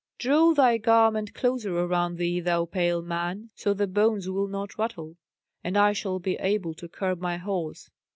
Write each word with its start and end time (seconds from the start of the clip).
"Draw 0.17 0.55
thy 0.55 0.79
garment 0.79 1.35
closer 1.35 1.77
around 1.77 2.17
thee, 2.17 2.39
thou 2.39 2.65
pale 2.65 3.03
man, 3.03 3.51
so 3.53 3.71
the 3.75 3.85
bones 3.85 4.27
will 4.27 4.47
not 4.47 4.79
rattle, 4.79 5.15
and 5.63 5.77
I 5.77 5.93
shall 5.93 6.17
be 6.17 6.37
able 6.39 6.73
to 6.73 6.89
curb 6.89 7.19
my 7.21 7.37
horse." 7.37 7.87